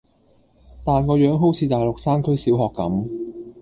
[0.83, 3.07] 但個樣好似大陸山區小學咁⠀